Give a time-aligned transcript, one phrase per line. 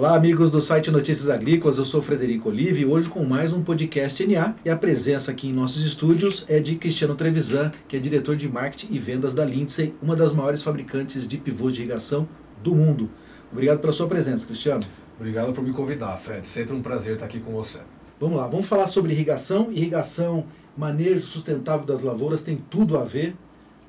[0.00, 3.62] Olá, amigos do site Notícias Agrícolas, eu sou Frederico Olive e hoje com mais um
[3.62, 8.00] podcast NA e a presença aqui em nossos estúdios é de Cristiano Trevisan, que é
[8.00, 12.26] diretor de marketing e vendas da Lindsay, uma das maiores fabricantes de pivôs de irrigação
[12.62, 13.10] do mundo.
[13.52, 14.82] Obrigado pela sua presença, Cristiano.
[15.18, 16.46] Obrigado por me convidar, Fred.
[16.46, 17.80] Sempre um prazer estar aqui com você.
[18.18, 19.70] Vamos lá, vamos falar sobre irrigação.
[19.70, 20.46] Irrigação,
[20.78, 23.36] manejo sustentável das lavouras tem tudo a ver.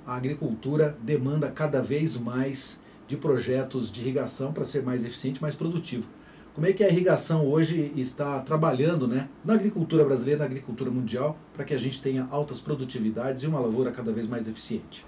[0.06, 2.81] A agricultura demanda cada vez mais
[3.12, 6.08] de projetos de irrigação para ser mais eficiente, mais produtivo.
[6.54, 11.38] Como é que a irrigação hoje está trabalhando né, na agricultura brasileira, na agricultura mundial,
[11.54, 15.06] para que a gente tenha altas produtividades e uma lavoura cada vez mais eficiente?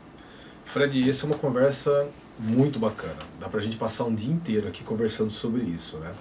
[0.65, 3.15] Fred, essa é uma conversa muito bacana.
[3.39, 5.95] Dá para a gente passar um dia inteiro aqui conversando sobre isso.
[5.97, 6.11] Né?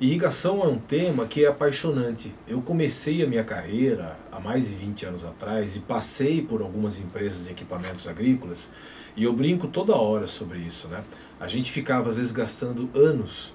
[0.00, 2.32] Irrigação é um tema que é apaixonante.
[2.46, 7.00] Eu comecei a minha carreira há mais de 20 anos atrás e passei por algumas
[7.00, 8.68] empresas de equipamentos agrícolas
[9.16, 11.02] e eu brinco toda hora sobre isso, né?
[11.40, 13.54] A gente ficava às vezes gastando anos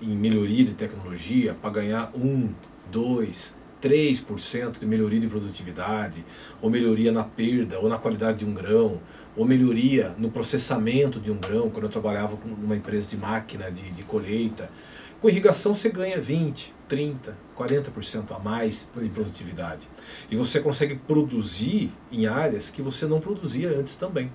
[0.00, 2.52] em melhoria de tecnologia para ganhar um,
[2.90, 6.24] dois, 3% de melhoria de produtividade,
[6.62, 9.00] ou melhoria na perda, ou na qualidade de um grão,
[9.36, 13.90] ou melhoria no processamento de um grão, quando eu trabalhava numa empresa de máquina de,
[13.90, 14.70] de colheita.
[15.20, 19.86] Com irrigação você ganha 20, 30, 40% a mais de produtividade.
[20.30, 24.30] E você consegue produzir em áreas que você não produzia antes também.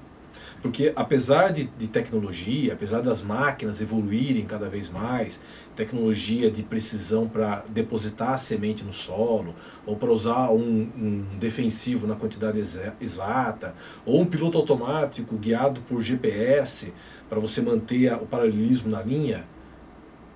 [0.62, 5.42] Porque apesar de, de, tecnologia, apesar das máquinas evoluírem cada vez mais,
[5.76, 12.06] tecnologia de precisão para depositar a semente no solo, ou para usar um, um, defensivo
[12.06, 12.60] na quantidade
[13.00, 13.74] exata,
[14.06, 16.94] ou um piloto automático guiado por GPS
[17.30, 19.46] para você manter o paralelismo na linha,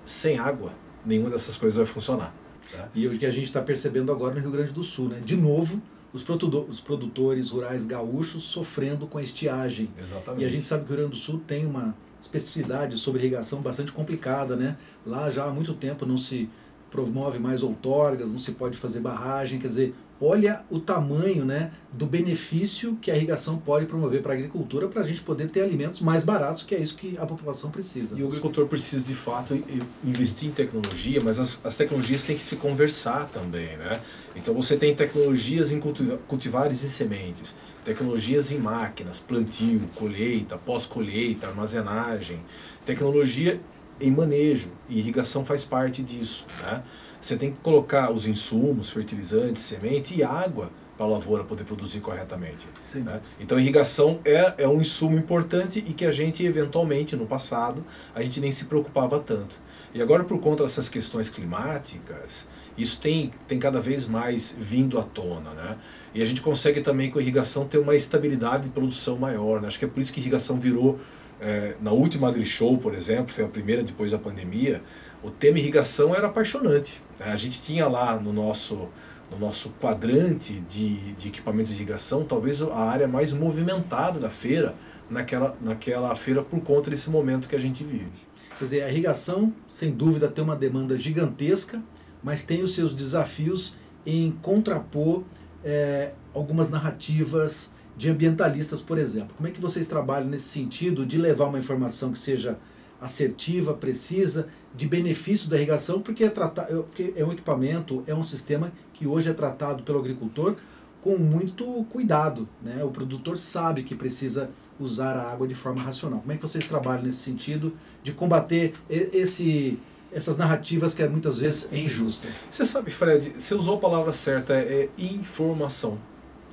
[0.04, 0.72] sem água,
[1.04, 2.34] nenhuma dessas coisas vai funcionar.
[2.72, 2.88] Tá?
[2.94, 5.20] E o que a gente está percebendo agora no Rio Grande do Sul, né?
[5.24, 5.80] De novo,
[6.14, 6.24] os,
[6.68, 9.88] os produtores rurais gaúchos sofrendo com a estiagem.
[9.98, 10.42] Exatamente.
[10.42, 13.60] E a gente sabe que o Rio Grande do Sul tem uma especificidade sobre irrigação
[13.60, 14.78] bastante complicada, né?
[15.04, 16.48] Lá já há muito tempo não se
[16.88, 19.94] promove mais outorgas, não se pode fazer barragem, quer dizer,
[20.24, 25.02] olha o tamanho né, do benefício que a irrigação pode promover para a agricultura para
[25.02, 28.18] a gente poder ter alimentos mais baratos, que é isso que a população precisa.
[28.18, 29.54] E o agricultor precisa de fato
[30.02, 33.76] investir em tecnologia, mas as, as tecnologias têm que se conversar também.
[33.76, 34.00] Né?
[34.34, 35.80] Então você tem tecnologias em
[36.26, 37.54] cultivares e sementes,
[37.84, 42.40] tecnologias em máquinas, plantio, colheita, pós-colheita, armazenagem,
[42.84, 43.60] tecnologia
[44.00, 46.46] em manejo, e irrigação faz parte disso.
[46.60, 46.82] Né?
[47.24, 52.00] Você tem que colocar os insumos, fertilizantes, semente e água para a lavoura poder produzir
[52.00, 52.66] corretamente.
[52.96, 53.18] Né?
[53.40, 57.82] Então, irrigação é, é um insumo importante e que a gente, eventualmente, no passado,
[58.14, 59.58] a gente nem se preocupava tanto.
[59.94, 62.46] E agora, por conta dessas questões climáticas,
[62.76, 65.54] isso tem, tem cada vez mais vindo à tona.
[65.54, 65.78] Né?
[66.14, 69.62] E a gente consegue também, com irrigação, ter uma estabilidade de produção maior.
[69.62, 69.68] Né?
[69.68, 71.00] Acho que é por isso que irrigação virou
[71.40, 74.82] é, na última AgriShow, por exemplo, foi a primeira depois da pandemia,
[75.24, 77.00] o tema irrigação era apaixonante.
[77.18, 77.26] Né?
[77.26, 78.88] A gente tinha lá no nosso,
[79.30, 84.74] no nosso quadrante de, de equipamentos de irrigação, talvez a área mais movimentada da feira,
[85.08, 88.12] naquela, naquela feira por conta desse momento que a gente vive.
[88.58, 91.82] Quer dizer, a irrigação, sem dúvida, tem uma demanda gigantesca,
[92.22, 95.22] mas tem os seus desafios em contrapor
[95.64, 99.34] é, algumas narrativas de ambientalistas, por exemplo.
[99.36, 102.58] Como é que vocês trabalham nesse sentido de levar uma informação que seja
[103.04, 108.24] assertiva, precisa, de benefício da irrigação, porque é, tratar, porque é um equipamento, é um
[108.24, 110.56] sistema que hoje é tratado pelo agricultor
[111.00, 112.48] com muito cuidado.
[112.62, 112.82] Né?
[112.82, 114.50] O produtor sabe que precisa
[114.80, 116.20] usar a água de forma racional.
[116.20, 119.78] Como é que vocês trabalham nesse sentido de combater esse,
[120.10, 122.28] essas narrativas que é muitas vezes é injusta?
[122.50, 125.98] Você sabe, Fred, você usou a palavra certa, é informação.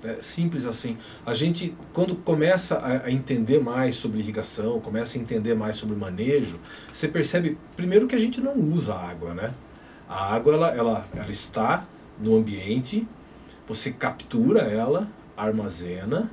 [0.04, 0.98] É simples assim.
[1.26, 5.96] A gente, quando começa a, a, entender mais sobre irrigação, começa a entender mais sobre
[5.96, 6.60] manejo,
[6.92, 9.54] você percebe, primeiro, que a gente não usa água, né?
[10.10, 11.88] A água, ela, ela, ela está
[12.20, 13.08] no ambiente,
[13.68, 15.08] você captura ela,
[15.38, 16.30] armazena,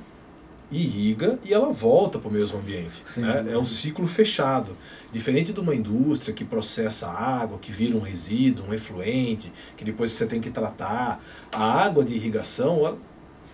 [0.71, 3.03] irriga e ela volta para o mesmo ambiente.
[3.05, 3.45] Sim, né?
[3.49, 4.75] É um ciclo fechado.
[5.11, 10.11] Diferente de uma indústria que processa água, que vira um resíduo, um efluente, que depois
[10.11, 11.23] você tem que tratar.
[11.51, 12.99] A água de irrigação,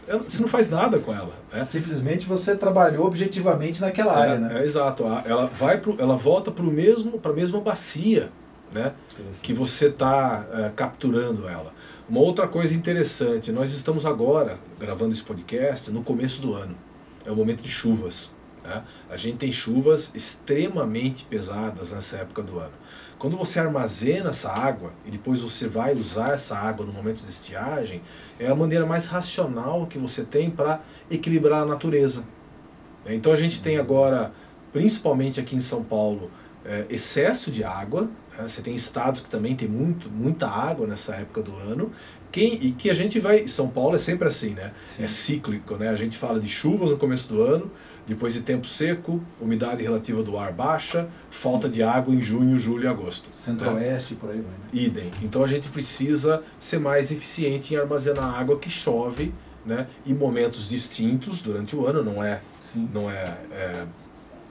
[0.07, 1.33] você não faz nada com ela.
[1.51, 1.63] Né?
[1.65, 4.61] Simplesmente você trabalhou objetivamente naquela é, área, né?
[4.61, 5.03] É, exato.
[5.25, 8.29] Ela vai pro, ela volta para mesmo para a mesma bacia,
[8.73, 8.93] né?
[9.41, 11.73] Que você está é, capturando ela.
[12.07, 16.75] Uma outra coisa interessante, nós estamos agora gravando esse podcast no começo do ano.
[17.25, 18.31] É o momento de chuvas.
[18.63, 18.83] Né?
[19.09, 22.73] A gente tem chuvas extremamente pesadas nessa época do ano.
[23.17, 27.29] Quando você armazena essa água e depois você vai usar essa água no momento de
[27.29, 28.01] estiagem,
[28.39, 32.25] é a maneira mais racional que você tem para equilibrar a natureza.
[33.05, 34.33] Então a gente tem agora,
[34.73, 36.29] principalmente aqui em São Paulo,
[36.65, 38.47] é, excesso de água, Né?
[38.47, 41.91] Você tem estados que também tem muito, muita água nessa época do ano.
[42.31, 43.47] Quem, e que a gente vai.
[43.47, 44.73] São Paulo é sempre assim, né?
[44.89, 45.03] Sim.
[45.03, 45.89] É cíclico, né?
[45.89, 47.71] A gente fala de chuvas no começo do ano,
[48.07, 52.83] depois de tempo seco, umidade relativa do ar baixa, falta de água em junho, julho
[52.83, 53.29] e agosto.
[53.35, 54.19] Centro-oeste, né?
[54.19, 54.51] por aí vai.
[54.51, 54.59] Né?
[54.71, 55.11] Idem.
[55.23, 59.33] Então a gente precisa ser mais eficiente em armazenar água que chove
[59.65, 62.41] né, em momentos distintos durante o ano, não é,
[62.71, 62.87] Sim.
[62.93, 63.85] não é, é,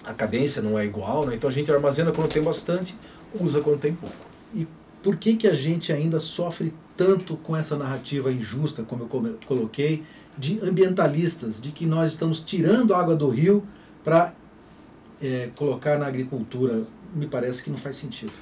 [0.04, 1.36] a cadência não é igual, né?
[1.36, 2.96] então a gente armazena quando tem bastante,
[3.38, 4.16] usa quando tem pouco.
[4.52, 4.66] E
[5.04, 10.02] por que que a gente ainda sofre tanto com essa narrativa injusta, como eu coloquei,
[10.36, 13.62] de ambientalistas, de que nós estamos tirando água do rio
[14.02, 14.34] para
[15.22, 16.82] é, colocar na agricultura?
[17.14, 18.32] Me parece que não faz sentido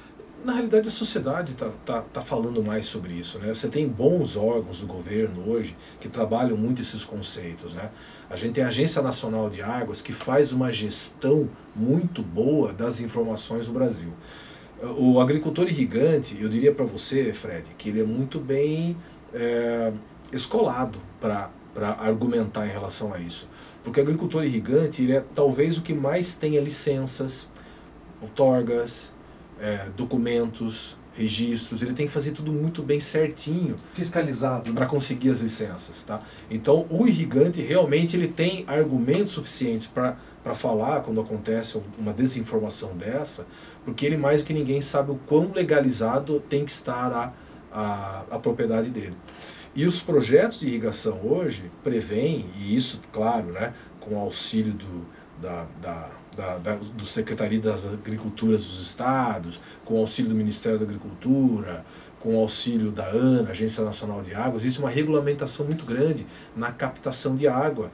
[0.43, 3.39] na realidade a sociedade está tá, tá falando mais sobre isso.
[3.39, 3.53] Né?
[3.53, 7.73] Você tem bons órgãos do governo hoje que trabalham muito esses conceitos.
[7.73, 7.89] Né?
[8.29, 12.99] A gente tem a Agência Nacional de Águas que faz uma gestão muito boa das
[12.99, 14.11] informações do Brasil.
[14.97, 18.97] O agricultor irrigante, eu diria para você, Fred, que ele é muito bem
[19.33, 19.93] é,
[20.31, 21.49] escolado para
[21.99, 23.49] argumentar em relação a isso.
[23.81, 27.49] Porque o agricultor irrigante ele é talvez o que mais tenha licenças,
[28.21, 29.13] outorgas,
[29.59, 33.75] é, documentos, registros, ele tem que fazer tudo muito bem certinho.
[33.93, 34.69] Fiscalizado.
[34.69, 34.75] Né?
[34.75, 36.03] Para conseguir as licenças.
[36.03, 36.21] Tá?
[36.49, 43.47] Então, o irrigante realmente ele tem argumentos suficientes para falar quando acontece uma desinformação dessa,
[43.83, 47.33] porque ele mais do que ninguém sabe o quão legalizado tem que estar a,
[47.71, 49.15] a, a propriedade dele.
[49.75, 55.05] E os projetos de irrigação hoje prevêem, e isso, claro, né, com o auxílio do,
[55.41, 60.79] da, da da, da, do Secretaria das Agriculturas dos Estados, com o auxílio do Ministério
[60.79, 61.85] da Agricultura,
[62.19, 66.25] com o auxílio da ANA, Agência Nacional de Águas, existe uma regulamentação muito grande
[66.55, 67.91] na captação de água,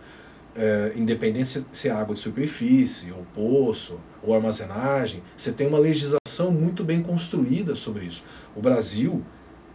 [0.56, 6.51] é, independente se é água de superfície, ou poço, ou armazenagem, você tem uma legislação
[6.51, 8.24] muito bem construída sobre isso.
[8.56, 9.24] O Brasil,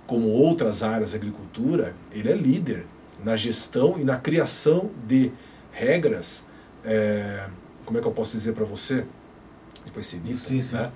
[0.07, 2.87] como outras áreas da agricultura, ele é líder
[3.25, 5.33] na gestão e na criação de
[5.73, 6.47] regras
[6.85, 7.49] é,
[7.85, 9.07] como é que eu posso dizer para você?
[9.85, 10.77] Depois se dita, sim, sim.
[10.77, 10.93] Né?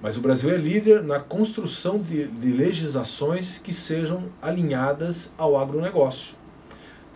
[0.00, 6.36] Mas o Brasil é líder na construção de, de legislações que sejam alinhadas ao agronegócio.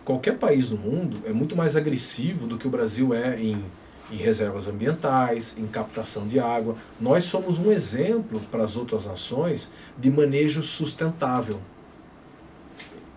[0.05, 3.63] Qualquer país do mundo é muito mais agressivo do que o Brasil é em,
[4.11, 6.75] em reservas ambientais, em captação de água.
[6.99, 11.59] Nós somos um exemplo para as outras nações de manejo sustentável.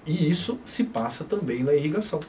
[0.07, 2.21] E isso se passa também na irrigação.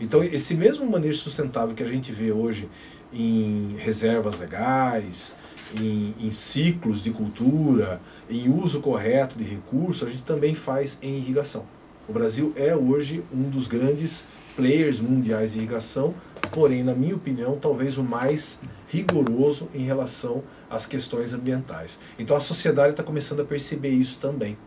[0.00, 2.68] Então, esse mesmo manejo sustentável que a gente vê hoje
[3.12, 5.34] em reservas legais,
[5.74, 11.16] em, em, ciclos de cultura, em uso correto de recursos, a gente também faz em
[11.16, 11.66] irrigação.
[12.06, 16.14] O Brasil é hoje um dos grandes players mundiais de irrigação,
[16.52, 21.98] porém, na minha opinião, talvez o mais rigoroso em relação às questões ambientais.
[22.18, 24.58] Então a sociedade está começando a perceber isso também.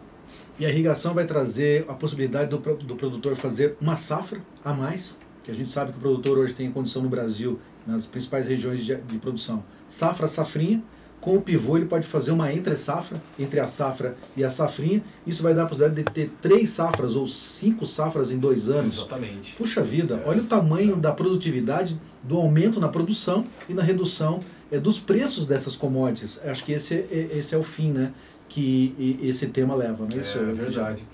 [0.60, 5.20] E a irrigação vai trazer a possibilidade do, do produtor fazer uma safra a mais,
[5.44, 8.84] que a gente sabe que o produtor hoje tem condição no Brasil, nas principais regiões
[8.84, 10.84] de, de produção, safra, safrinha,
[11.20, 15.04] com o pivô ele pode fazer uma entre safra, entre a safra e a safrinha.
[15.26, 18.98] Isso vai dar a possibilidade de ter três safras ou cinco safras em dois anos.
[18.98, 19.56] Exatamente.
[19.56, 20.30] Puxa vida, é.
[20.30, 24.40] olha o tamanho da produtividade, do aumento na produção e na redução
[24.72, 26.40] é, dos preços dessas commodities.
[26.46, 28.14] Acho que esse é, esse é o fim, né?
[28.50, 30.22] que esse tema leva, né?
[30.22, 31.06] Isso é, é verdade.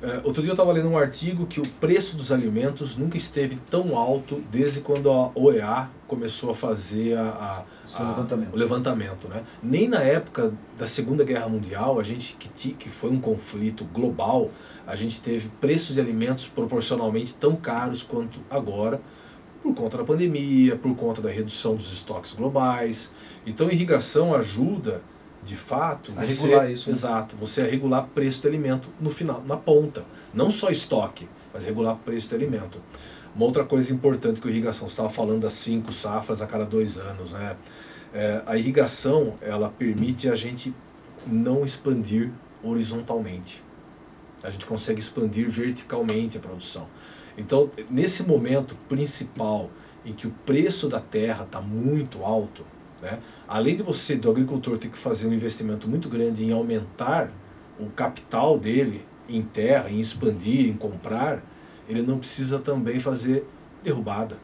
[0.00, 3.58] É, outro dia eu estava lendo um artigo que o preço dos alimentos nunca esteve
[3.68, 7.64] tão alto desde quando a OEA começou a fazer a, a,
[7.96, 8.52] a levantamento.
[8.52, 9.28] o levantamento.
[9.28, 9.42] Né?
[9.62, 14.50] Nem na época da Segunda Guerra Mundial, a gente que, que foi um conflito global,
[14.86, 19.00] a gente teve preços de alimentos proporcionalmente tão caros quanto agora,
[19.62, 23.12] por conta da pandemia, por conta da redução dos estoques globais.
[23.46, 25.02] Então, irrigação ajuda
[25.42, 26.90] de fato, a você, regular isso.
[26.90, 26.96] Né?
[26.96, 30.04] Exato, você é regular preço do alimento no final, na ponta.
[30.34, 32.80] Não só estoque, mas regular preço do alimento.
[33.38, 36.64] Uma outra coisa importante que a irrigação, você estava falando das cinco safras a cada
[36.64, 37.54] dois anos, né?
[38.12, 40.74] É, a irrigação, ela permite a gente
[41.24, 42.32] não expandir
[42.64, 43.62] horizontalmente.
[44.42, 46.88] A gente consegue expandir verticalmente a produção.
[47.36, 49.70] Então, nesse momento principal
[50.04, 52.64] em que o preço da terra está muito alto,
[53.00, 53.20] né?
[53.46, 57.30] Além de você, do agricultor, ter que fazer um investimento muito grande em aumentar
[57.78, 61.40] o capital dele em terra, em expandir, em comprar,
[61.88, 63.44] ele não precisa também fazer
[63.82, 64.36] derrubada.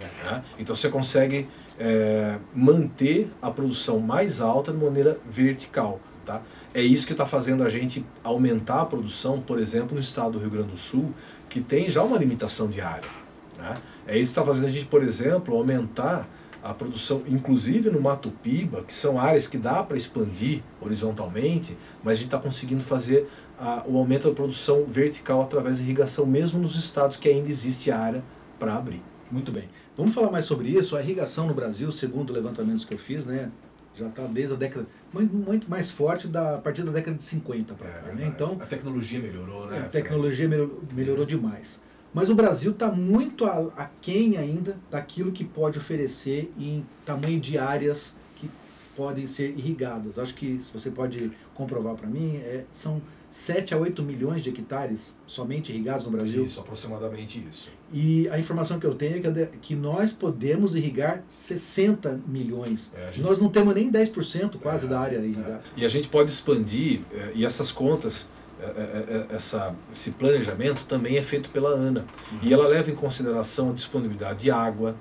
[0.00, 0.30] É.
[0.30, 0.44] Né?
[0.58, 1.48] Então você consegue
[1.78, 6.00] é, manter a produção mais alta de maneira vertical.
[6.24, 6.42] Tá?
[6.72, 10.38] É isso que está fazendo a gente aumentar a produção, por exemplo, no estado do
[10.38, 11.12] Rio Grande do Sul,
[11.48, 13.10] que tem já uma limitação de área.
[13.58, 13.74] Né?
[14.06, 16.28] É isso que está fazendo a gente, por exemplo, aumentar
[16.62, 22.12] a produção, inclusive no Mato Piba, que são áreas que dá para expandir horizontalmente, mas
[22.12, 23.28] a gente está conseguindo fazer
[23.62, 27.92] a, o aumento da produção vertical através de irrigação, mesmo nos estados que ainda existe
[27.92, 28.22] área
[28.58, 29.00] para abrir.
[29.30, 29.68] Muito bem.
[29.96, 30.96] Vamos falar mais sobre isso.
[30.96, 33.52] A irrigação no Brasil, segundo levantamentos que eu fiz, né,
[33.94, 37.74] já está desde a década muito, mais forte da a partir da década de 50
[37.74, 38.26] para é, cá, né?
[38.34, 39.80] Então a tecnologia melhorou, né?
[39.80, 41.80] A tecnologia melhorou, melhorou demais.
[42.12, 48.16] Mas o Brasil está muito aquém ainda daquilo que pode oferecer em tamanho de áreas
[48.36, 48.50] que
[48.96, 50.18] podem ser irrigadas.
[50.18, 53.00] Acho que se você pode comprovar para mim, é, são
[53.32, 56.44] 7 a 8 milhões de hectares somente irrigados no Brasil.
[56.44, 57.70] Isso, aproximadamente isso.
[57.90, 62.92] E a informação que eu tenho é que nós podemos irrigar 60 milhões.
[62.94, 63.24] É, gente...
[63.24, 65.62] Nós não temos nem 10% quase é, da área irrigada.
[65.74, 65.80] É.
[65.80, 68.28] E a gente pode expandir, é, e essas contas
[68.60, 72.04] é, é, essa, esse planejamento também é feito pela ANA.
[72.32, 72.38] Uhum.
[72.42, 74.94] E ela leva em consideração a disponibilidade de água,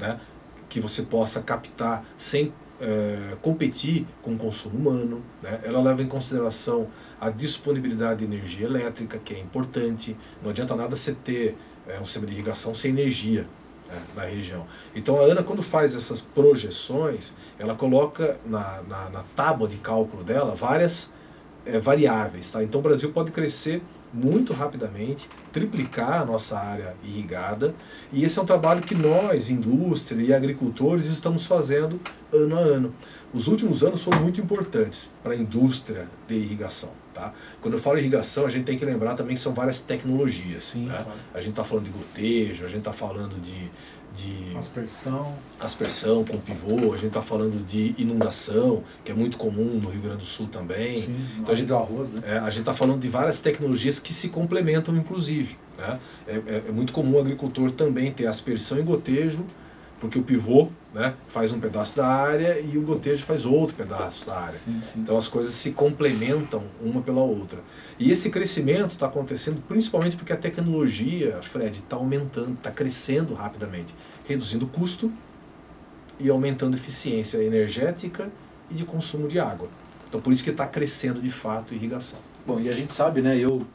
[0.00, 0.18] né,
[0.68, 5.22] que você possa captar sem é, competir com o consumo humano.
[5.42, 5.60] Né?
[5.64, 6.88] Ela leva em consideração
[7.20, 10.16] a disponibilidade de energia elétrica, que é importante.
[10.42, 11.56] Não adianta nada você ter
[11.86, 13.46] é, um sistema de irrigação sem energia
[13.88, 14.66] né, na região.
[14.94, 20.24] Então a ANA, quando faz essas projeções, ela coloca na, na, na tábua de cálculo
[20.24, 21.12] dela várias
[21.66, 22.50] é, variáveis.
[22.50, 22.62] Tá?
[22.62, 23.82] Então o Brasil pode crescer
[24.12, 27.74] muito rapidamente, triplicar a nossa área irrigada,
[28.12, 32.00] e esse é um trabalho que nós, indústria e agricultores, estamos fazendo
[32.32, 32.94] ano a ano.
[33.32, 36.90] Os últimos anos foram muito importantes para a indústria de irrigação.
[37.14, 37.32] Tá?
[37.60, 40.64] Quando eu falo irrigação, a gente tem que lembrar também que são várias tecnologias.
[40.64, 41.02] Sim, né?
[41.04, 41.18] claro.
[41.34, 43.70] A gente está falando de gotejo, a gente está falando de
[44.14, 49.80] de aspersão, aspersão com pivô, a gente está falando de inundação, que é muito comum
[49.82, 51.02] no Rio Grande do Sul também.
[51.02, 52.22] Sim, então a gente, arroz, né?
[52.24, 55.56] é, a gente está falando de várias tecnologias que se complementam, inclusive.
[55.78, 56.00] Né?
[56.26, 59.44] É, é, é, muito comum o agricultor também ter aspersão e gotejo,
[60.00, 64.26] porque o pivô né, faz um pedaço da área e o gotejo faz outro pedaço
[64.26, 64.58] da área.
[64.58, 65.00] Sim, sim.
[65.00, 67.60] Então as coisas se complementam uma pela outra.
[67.98, 73.94] E esse crescimento está acontecendo principalmente porque a tecnologia, Fred, está aumentando, está crescendo rapidamente,
[74.26, 75.12] reduzindo o custo
[76.18, 78.30] e aumentando a eficiência energética
[78.70, 79.68] e de consumo de água.
[80.08, 82.18] Então por isso que está crescendo de fato a irrigação.
[82.46, 83.66] Bom, e a gente sabe, né, eu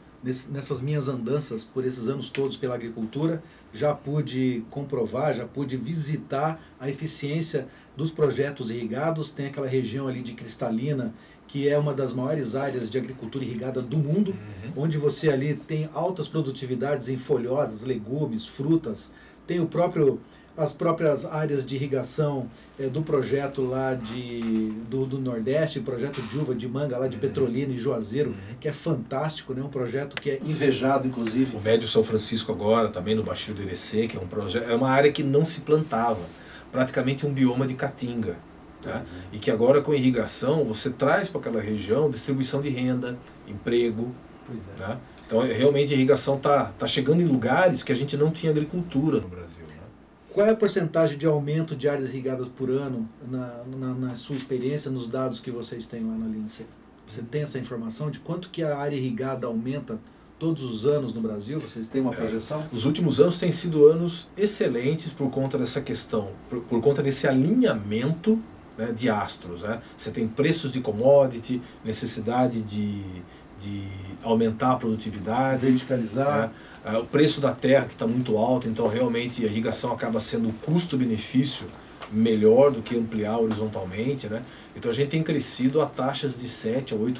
[0.50, 3.42] nessas minhas andanças por esses anos todos pela agricultura,
[3.72, 9.30] já pude comprovar, já pude visitar a eficiência dos projetos irrigados.
[9.30, 11.14] Tem aquela região ali de Cristalina,
[11.46, 14.84] que é uma das maiores áreas de agricultura irrigada do mundo, uhum.
[14.84, 19.12] onde você ali tem altas produtividades em folhosas, legumes, frutas.
[19.46, 20.18] Tem o próprio
[20.56, 22.48] as próprias áreas de irrigação
[22.78, 27.16] é, do projeto lá de, do, do Nordeste, projeto de uva de manga lá de
[27.16, 27.20] uhum.
[27.20, 28.56] Petrolina e Juazeiro, uhum.
[28.58, 29.62] que é fantástico, né?
[29.62, 31.56] um projeto que é invejado, inclusive.
[31.56, 34.74] O Médio São Francisco agora, também no Baixio do Irecê, que é um projeto, é
[34.74, 36.22] uma área que não se plantava,
[36.72, 38.36] praticamente um bioma de caatinga.
[38.80, 38.96] Tá?
[38.96, 39.02] Uhum.
[39.32, 44.14] E que agora com irrigação você traz para aquela região distribuição de renda, emprego.
[44.46, 44.72] Pois é.
[44.78, 44.98] Tá?
[45.26, 49.20] Então realmente a irrigação está tá chegando em lugares que a gente não tinha agricultura
[49.20, 49.55] no Brasil.
[50.36, 54.36] Qual é a porcentagem de aumento de áreas irrigadas por ano na, na, na, sua
[54.36, 56.66] experiência, nos dados que vocês têm lá na Lindsay?
[57.06, 59.98] Você tem essa informação de quanto que a área irrigada aumenta
[60.38, 61.58] todos os anos no Brasil?
[61.58, 62.60] Vocês têm uma é, projeção?
[62.60, 67.02] É, os últimos anos têm sido anos excelentes por conta dessa questão, por, por conta
[67.02, 68.38] desse alinhamento
[68.76, 69.62] né, de astros.
[69.62, 69.80] Né?
[69.96, 73.02] Você tem preços de commodity, necessidade de,
[73.58, 73.86] de
[74.22, 75.66] aumentar a produtividade.
[75.66, 76.48] Verticalizar.
[76.84, 76.94] Né?
[76.94, 80.52] É, o preço da terra que está muito alto, então realmente a irrigação acaba sendo
[80.62, 81.66] custo-benefício
[82.12, 84.28] melhor do que ampliar horizontalmente.
[84.28, 84.42] Né?
[84.74, 87.18] Então a gente tem crescido a taxas de 7 a 8%,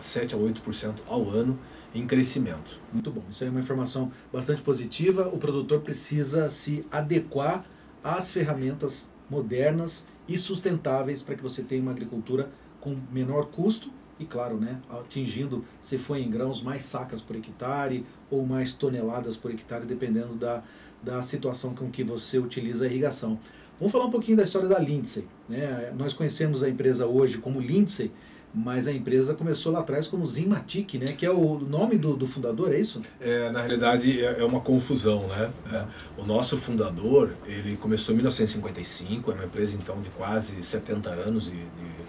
[0.00, 1.58] 7 a 8% ao ano
[1.94, 2.80] em crescimento.
[2.92, 5.28] Muito bom, isso é uma informação bastante positiva.
[5.32, 7.64] O produtor precisa se adequar
[8.02, 12.50] às ferramentas modernas e sustentáveis para que você tenha uma agricultura
[12.80, 18.04] com menor custo e claro, né, atingindo, se for em grãos, mais sacas por hectare
[18.30, 20.62] ou mais toneladas por hectare, dependendo da,
[21.02, 23.38] da situação com que você utiliza a irrigação.
[23.78, 25.26] Vamos falar um pouquinho da história da Lindsay.
[25.48, 25.92] Né?
[25.96, 28.12] Nós conhecemos a empresa hoje como Lindsay,
[28.54, 31.06] mas a empresa começou lá atrás como Zinmatic, né?
[31.06, 33.00] que é o nome do, do fundador, é isso?
[33.20, 35.26] É, na realidade é, é uma confusão.
[35.26, 35.50] Né?
[35.72, 35.84] É,
[36.16, 41.46] o nosso fundador ele começou em 1955, é uma empresa então de quase 70 anos
[41.46, 42.02] de, de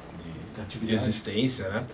[0.82, 1.86] de existência, né?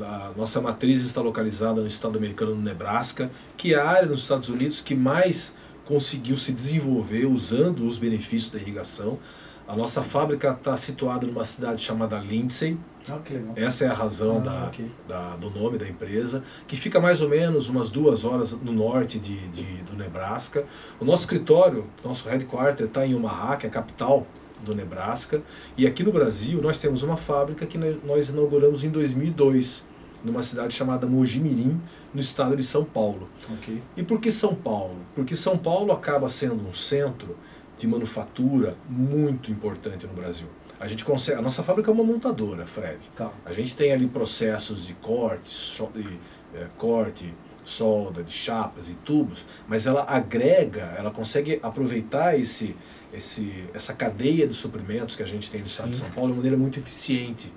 [0.00, 4.22] A nossa matriz está localizada no estado americano no Nebraska, que é a área nos
[4.22, 9.18] Estados Unidos que mais conseguiu se desenvolver usando os benefícios da irrigação.
[9.66, 12.78] A nossa fábrica está situada numa cidade chamada Lindsay.
[13.08, 13.18] Ah,
[13.56, 14.90] Essa é a razão ah, da, okay.
[15.08, 19.18] da, do nome da empresa, que fica mais ou menos umas duas horas no norte
[19.18, 20.64] de, de do Nebraska.
[21.00, 24.26] O nosso escritório, nosso headquarter, está em Omaha, que é a capital
[24.64, 25.42] do Nebraska.
[25.76, 29.86] E aqui no Brasil nós temos uma fábrica que nós inauguramos em 2002,
[30.24, 31.80] numa cidade chamada Mojimirim,
[32.12, 33.28] no estado de São Paulo.
[33.58, 33.82] Okay.
[33.96, 34.96] E por que São Paulo?
[35.14, 37.36] Porque São Paulo acaba sendo um centro
[37.78, 40.48] de manufatura muito importante no Brasil.
[40.80, 42.98] A gente consegue, a nossa fábrica é uma montadora, Fred.
[43.16, 43.32] Tá.
[43.44, 46.18] A gente tem ali processos de corte, so, de,
[46.54, 47.34] é, corte,
[47.64, 52.74] solda, de chapas e tubos, mas ela agrega, ela consegue aproveitar esse,
[53.12, 55.90] esse, essa cadeia de suprimentos que a gente tem no estado Sim.
[55.90, 57.52] de São Paulo de maneira muito eficiente.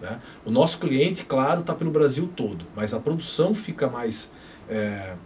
[0.00, 0.20] Né?
[0.44, 4.30] O nosso cliente, claro, está pelo Brasil todo, mas a produção fica mais
[4.68, 5.16] é,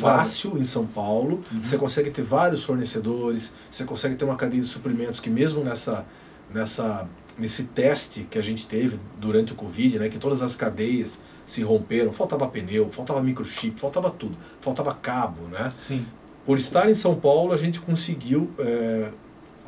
[0.00, 1.44] fácil em São Paulo.
[1.52, 1.64] Uhum.
[1.64, 6.04] Você consegue ter vários fornecedores, você consegue ter uma cadeia de suprimentos que mesmo nessa,
[6.52, 11.22] nessa nesse teste que a gente teve durante o Covid, né, que todas as cadeias
[11.46, 15.72] se romperam, faltava pneu, faltava microchip, faltava tudo, faltava cabo, né?
[15.78, 16.04] Sim.
[16.48, 19.12] Por estar em São Paulo, a gente conseguiu é,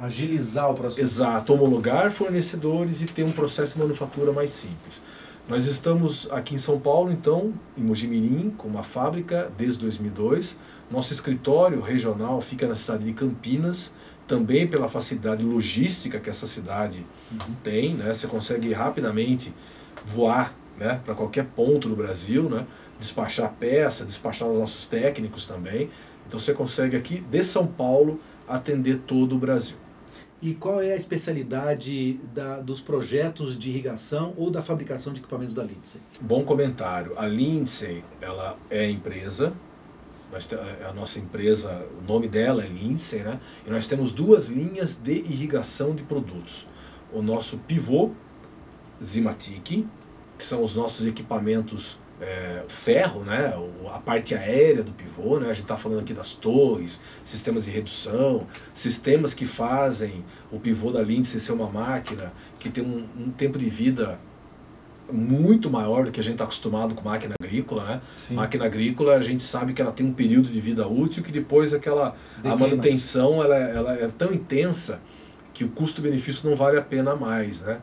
[0.00, 1.02] agilizar o processo.
[1.02, 5.02] Exato, homologar fornecedores e ter um processo de manufatura mais simples.
[5.46, 10.58] Nós estamos aqui em São Paulo, então, em Mojimirim, com uma fábrica desde 2002.
[10.90, 13.94] Nosso escritório regional fica na cidade de Campinas,
[14.26, 17.54] também pela facilidade logística que essa cidade uhum.
[17.62, 18.14] tem, né?
[18.14, 19.52] Você consegue rapidamente
[20.06, 22.66] voar, né, para qualquer ponto do Brasil, né?
[22.98, 25.90] Despachar peça, despachar os nossos técnicos também.
[26.30, 29.76] Então você consegue aqui de São Paulo atender todo o Brasil.
[30.40, 35.54] E qual é a especialidade da, dos projetos de irrigação ou da fabricação de equipamentos
[35.54, 36.00] da Lindsay?
[36.20, 37.18] Bom comentário.
[37.18, 39.52] A Lindsay, ela é empresa,
[40.30, 43.40] nós, é a nossa empresa, o nome dela é Lindsay, né?
[43.66, 46.68] E nós temos duas linhas de irrigação de produtos.
[47.12, 48.12] O nosso pivô
[49.02, 49.84] Zimatic,
[50.38, 53.54] que são os nossos equipamentos é, ferro, né,
[53.92, 57.70] a parte aérea do pivô, né, a gente está falando aqui das torres, sistemas de
[57.70, 63.30] redução, sistemas que fazem o pivô da Lindsay ser uma máquina que tem um, um
[63.30, 64.18] tempo de vida
[65.12, 68.00] muito maior do que a gente está acostumado com máquina agrícola, né?
[68.16, 68.34] Sim.
[68.34, 71.74] Máquina agrícola a gente sabe que ela tem um período de vida útil que depois
[71.74, 75.00] aquela a manutenção ela, ela é tão intensa
[75.52, 77.80] que o custo-benefício não vale a pena mais, né?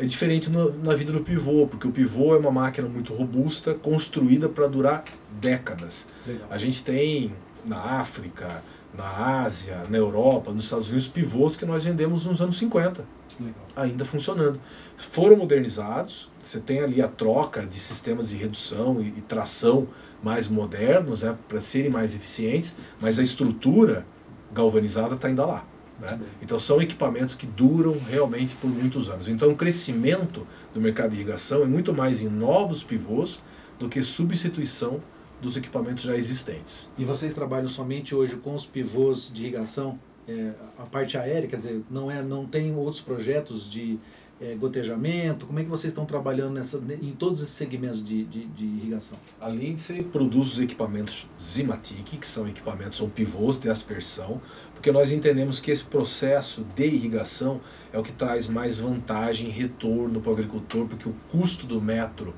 [0.00, 3.74] É diferente no, na vida do pivô, porque o pivô é uma máquina muito robusta,
[3.74, 5.04] construída para durar
[5.38, 6.08] décadas.
[6.26, 6.48] Legal.
[6.50, 7.34] A gente tem
[7.66, 8.62] na África,
[8.96, 13.04] na Ásia, na Europa, nos Estados Unidos, pivôs que nós vendemos nos anos 50.
[13.38, 13.54] Legal.
[13.76, 14.58] Ainda funcionando.
[14.96, 19.86] Foram modernizados, você tem ali a troca de sistemas de redução e, e tração
[20.22, 24.06] mais modernos, né, para serem mais eficientes, mas a estrutura
[24.50, 25.66] galvanizada está ainda lá.
[26.00, 26.18] Né?
[26.40, 29.28] Então são equipamentos que duram realmente por muitos anos.
[29.28, 33.40] Então o crescimento do mercado de irrigação é muito mais em novos pivôs
[33.78, 35.00] do que substituição
[35.40, 36.90] dos equipamentos já existentes.
[36.98, 39.98] E vocês trabalham somente hoje com os pivôs de irrigação?
[40.28, 43.98] É, a parte aérea, quer dizer, não, é, não tem outros projetos de
[44.40, 45.46] é, gotejamento?
[45.46, 49.18] Como é que vocês estão trabalhando nessa, em todos esses segmentos de, de, de irrigação?
[49.40, 54.40] A Lindsay produz os equipamentos Zimatic, que são equipamentos, são pivôs de aspersão,
[54.72, 57.60] porque nós entendemos que esse processo de irrigação
[57.92, 62.34] é o que traz mais vantagem retorno para o agricultor, porque o custo do metro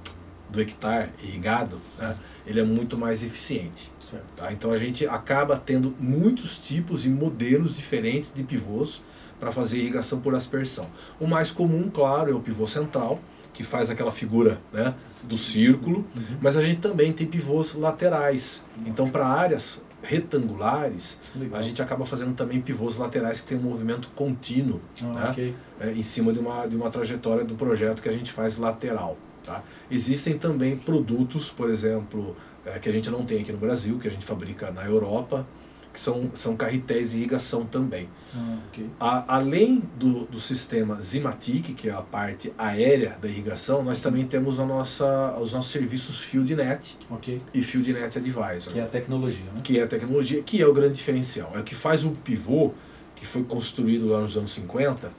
[0.52, 3.90] do hectare irrigado, né, ele é muito mais eficiente.
[4.36, 4.52] Tá?
[4.52, 9.02] Então a gente acaba tendo muitos tipos e modelos diferentes de pivôs
[9.40, 10.86] para fazer irrigação por aspersão.
[11.18, 13.18] O mais comum, claro, é o pivô central,
[13.52, 16.38] que faz aquela figura né, do círculo, uhum.
[16.40, 18.64] mas a gente também tem pivôs laterais.
[18.86, 21.58] Então, para áreas retangulares, Legal.
[21.58, 25.30] a gente acaba fazendo também pivôs laterais que tem um movimento contínuo ah, né?
[25.30, 25.54] okay.
[25.80, 29.16] é, em cima de uma, de uma trajetória do projeto que a gente faz lateral.
[29.44, 29.62] Tá?
[29.90, 34.06] Existem também produtos, por exemplo, é, que a gente não tem aqui no Brasil, que
[34.06, 35.46] a gente fabrica na Europa,
[35.92, 38.08] que são, são carretéis de irrigação também.
[38.34, 38.88] Ah, okay.
[38.98, 44.26] a, além do, do sistema Zimatic, que é a parte aérea da irrigação, nós também
[44.26, 47.40] temos a nossa, os nossos serviços FieldNet okay.
[47.52, 48.72] e FieldNet Advisor.
[48.72, 49.60] Que é a tecnologia, né?
[49.62, 51.50] Que é a tecnologia, que é o grande diferencial.
[51.54, 52.72] É o que faz o pivô,
[53.14, 55.10] que foi construído lá nos anos 50,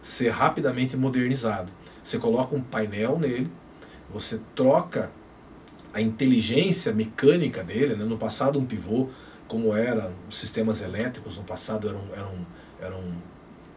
[0.00, 1.72] ser rapidamente modernizado.
[2.02, 3.50] Você coloca um painel nele,
[4.12, 5.10] você troca
[5.92, 8.04] a inteligência mecânica dele, né?
[8.04, 9.08] no passado um pivô
[9.46, 12.46] como eram os sistemas elétricos no passado eram, eram,
[12.80, 13.00] eram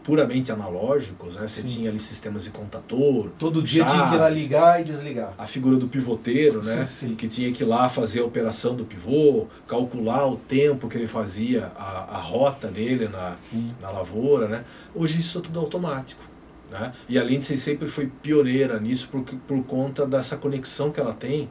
[0.06, 1.48] puramente analógicos, né?
[1.48, 1.67] Você Sim.
[1.67, 3.32] tinha ali sistemas de contator.
[3.39, 5.34] Todo dia chaves, tinha que ir lá ligar e desligar.
[5.36, 6.86] A figura do pivoteiro, né?
[6.86, 7.15] Sim.
[7.15, 11.08] Que tinha que ir lá fazer a operação do pivô, calcular o tempo que ele
[11.08, 13.36] fazia, a, a rota dele na,
[13.82, 14.63] na lavoura, né?
[14.93, 16.24] Hoje isso é tudo automático.
[16.69, 16.93] Né?
[17.08, 21.49] E a Lindsay sempre foi pioneira nisso por, por conta dessa conexão que ela tem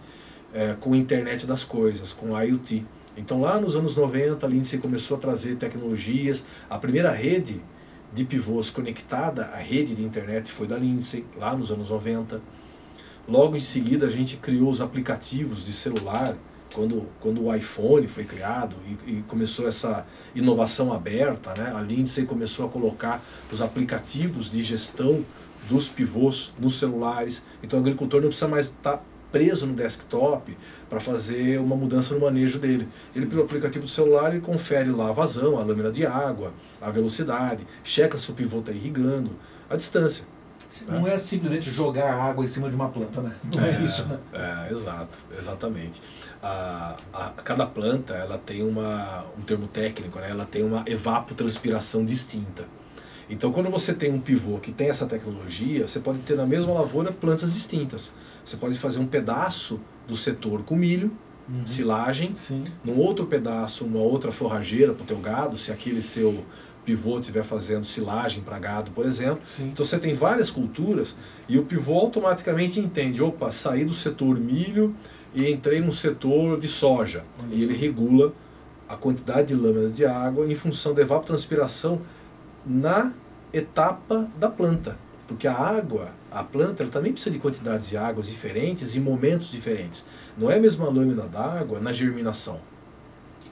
[0.52, 2.84] é, com a internet das coisas, com a IoT.
[3.16, 7.60] Então lá nos anos 90 a Lindsay começou a trazer tecnologias, a primeira rede
[8.12, 12.40] de pivôs conectada à rede de internet foi da Lindsay, lá nos anos 90.
[13.26, 16.36] Logo em seguida, a gente criou os aplicativos de celular,
[16.74, 21.72] quando, quando o iPhone foi criado e, e, começou essa inovação aberta, né?
[21.74, 25.24] a Lindsay começou a colocar os aplicativos de gestão
[25.68, 27.46] dos pivôs nos celulares.
[27.62, 30.56] Então o agricultor não precisa mais estar tá preso no desktop
[30.88, 32.88] para fazer uma mudança no manejo dele.
[33.16, 36.90] Ele, pelo aplicativo do celular, ele confere lá a vazão, a lâmina de água, a
[36.90, 39.30] velocidade, checa se o pivô está irrigando,
[39.68, 40.26] a distância.
[40.88, 41.14] Não né?
[41.14, 43.34] é simplesmente jogar água em cima de uma planta, né?
[43.54, 44.18] Não é, é isso, né?
[44.32, 46.02] É, exato, exatamente.
[46.42, 50.30] A, a, cada planta ela tem uma, um termo técnico, né?
[50.30, 52.64] ela tem uma evapotranspiração distinta.
[53.28, 56.72] Então, quando você tem um pivô que tem essa tecnologia, você pode ter na mesma
[56.72, 58.12] lavoura plantas distintas.
[58.44, 61.16] Você pode fazer um pedaço do setor com milho,
[61.48, 61.66] uhum.
[61.66, 62.64] silagem, Sim.
[62.84, 66.44] num outro pedaço, uma outra forrageira para o teu gado, se aquele seu
[66.84, 69.40] pivô estiver fazendo silagem para gado, por exemplo.
[69.46, 69.70] Sim.
[69.72, 71.16] Então você tem várias culturas
[71.48, 74.94] e o pivô automaticamente entende, opa, saí do setor milho
[75.34, 77.24] e entrei no setor de soja.
[77.42, 78.32] Olha e ele regula
[78.88, 82.02] a quantidade de lâmina de água em função da evapotranspiração
[82.64, 83.12] na
[83.52, 84.98] etapa da planta.
[85.26, 89.50] Porque a água, a planta, ela também precisa de quantidades de águas diferentes e momentos
[89.50, 90.06] diferentes.
[90.36, 92.60] Não é a mesma lâmina d'água na germinação.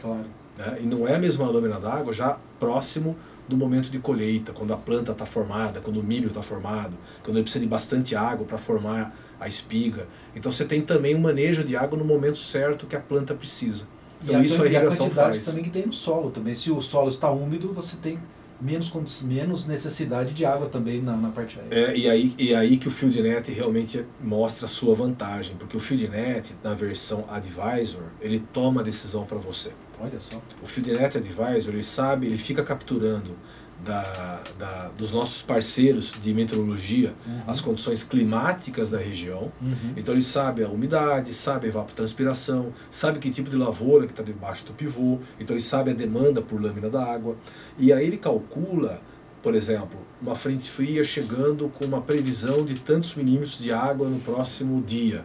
[0.00, 0.26] Claro.
[0.56, 0.78] Né?
[0.80, 3.16] E não é a mesma lâmina d'água já próximo
[3.48, 7.36] do momento de colheita, quando a planta está formada, quando o milho está formado, quando
[7.36, 10.06] ele precisa de bastante água para formar a espiga.
[10.34, 13.86] Então você tem também um manejo de água no momento certo que a planta precisa.
[14.22, 15.44] Então e isso a, a irrigação e a quantidade faz.
[15.44, 16.54] também que tem no solo também.
[16.54, 18.18] Se o solo está úmido, você tem
[18.60, 21.90] menos, menos necessidade de água também na, na parte aérea.
[21.90, 25.80] É, e, aí, e aí que o FieldNet realmente mostra a sua vantagem, porque o
[25.80, 29.72] FieldNet, na versão Advisor, ele toma a decisão para você.
[30.02, 30.42] Olha só.
[30.62, 33.36] O FieldNet Advisor, ele sabe, ele fica capturando
[33.84, 37.42] da, da, dos nossos parceiros de meteorologia uhum.
[37.46, 39.52] as condições climáticas da região.
[39.60, 39.94] Uhum.
[39.96, 44.22] Então ele sabe a umidade, sabe a evapotranspiração, sabe que tipo de lavoura que está
[44.22, 47.36] debaixo do pivô, então ele sabe a demanda por lâmina da água.
[47.76, 49.00] E aí ele calcula,
[49.42, 54.20] por exemplo, uma frente fria chegando com uma previsão de tantos milímetros de água no
[54.20, 55.24] próximo dia.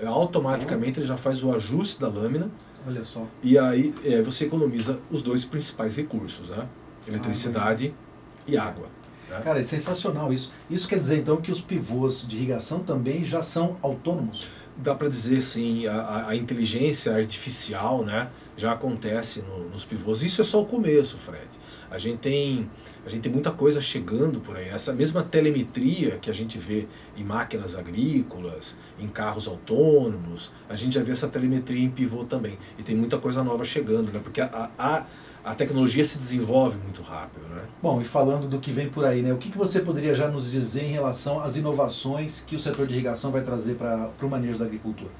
[0.00, 2.50] É, automaticamente ele já faz o ajuste da lâmina.
[2.88, 3.26] Olha só.
[3.42, 6.66] E aí é, você economiza os dois principais recursos, né?
[7.06, 8.86] eletricidade ah, e água.
[9.28, 9.40] Né?
[9.42, 10.50] Cara, é sensacional isso.
[10.70, 14.48] Isso quer dizer então que os pivôs de irrigação também já são autônomos?
[14.74, 20.22] Dá para dizer sim, a, a, inteligência artificial né, já acontece no, nos pivôs.
[20.22, 21.48] Isso é só o começo, Fred.
[21.90, 22.68] A gente tem
[23.06, 24.68] a gente tem muita coisa chegando por aí.
[24.68, 30.94] Essa mesma telemetria que a gente vê em máquinas agrícolas, em carros autônomos, a gente
[30.94, 32.58] já vê essa telemetria em pivô também.
[32.78, 34.20] E tem muita coisa nova chegando, né?
[34.22, 35.06] Porque a, a
[35.44, 37.48] a tecnologia se desenvolve muito rápido.
[37.48, 37.62] Né?
[37.82, 40.28] Bom, e falando do que vem por aí, né, o que, que você poderia já
[40.28, 44.28] nos dizer em relação às inovações que o setor de irrigação vai trazer para o
[44.28, 45.10] manejo da agricultura?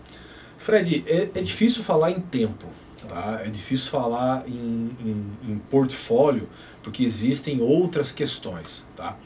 [0.59, 2.67] Fred, é, é difícil falar em tempo,
[3.07, 3.41] tá?
[3.45, 6.49] é difícil falar em, em, em portfólio,
[6.83, 8.87] porque existem outras questões.
[8.97, 9.17] Tá?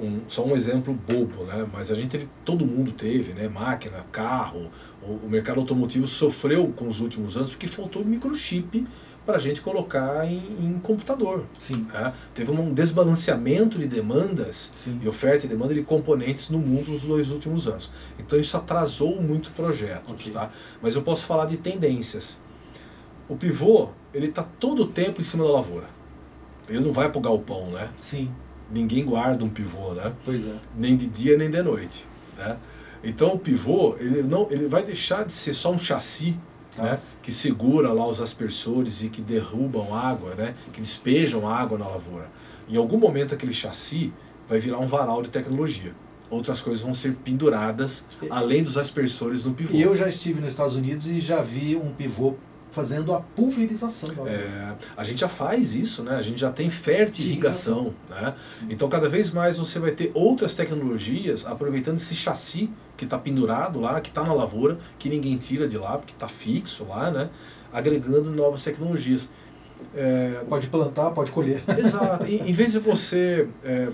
[0.00, 1.66] Um, só um exemplo bobo, né?
[1.72, 3.48] mas a gente teve, todo mundo teve, né?
[3.48, 4.70] máquina, carro,
[5.02, 8.86] o, o mercado automotivo sofreu com os últimos anos porque faltou microchip
[9.24, 11.46] para a gente colocar em, em computador.
[11.52, 11.86] Sim.
[11.92, 12.12] Né?
[12.34, 15.00] Teve um desbalanceamento de demandas Sim.
[15.02, 17.90] e oferta e demanda de componentes no mundo nos dois últimos anos.
[18.18, 20.12] Então isso atrasou muito projetos.
[20.12, 20.32] Okay.
[20.32, 20.50] Tá?
[20.80, 22.40] Mas eu posso falar de tendências.
[23.32, 25.86] O pivô, ele está todo o tempo em cima da lavoura.
[26.68, 27.88] Ele não vai para o galpão, né?
[27.98, 28.30] Sim.
[28.70, 30.12] Ninguém guarda um pivô, né?
[30.22, 30.54] Pois é.
[30.76, 32.04] Nem de dia nem de noite.
[32.36, 32.58] Né?
[33.02, 36.38] Então o pivô, ele, não, ele vai deixar de ser só um chassi
[36.76, 36.82] tá.
[36.82, 41.88] né, que segura lá os aspersores e que derrubam água, né, que despejam água na
[41.88, 42.28] lavoura.
[42.68, 44.12] Em algum momento aquele chassi
[44.46, 45.94] vai virar um varal de tecnologia.
[46.28, 49.74] Outras coisas vão ser penduradas além dos aspersores no pivô.
[49.76, 52.34] Eu já estive nos Estados Unidos e já vi um pivô
[52.72, 56.16] fazendo a pulverização da é, A gente já faz isso, né?
[56.16, 58.34] A gente já tem fertirrigação, né?
[58.68, 63.78] Então cada vez mais você vai ter outras tecnologias aproveitando esse chassi que está pendurado
[63.78, 67.28] lá, que está na lavoura, que ninguém tira de lá, porque está fixo lá, né?
[67.72, 69.28] Agregando novas tecnologias.
[69.94, 71.62] É, pode plantar, pode colher.
[71.76, 72.24] Exato.
[72.24, 73.88] em, em vez de você, é,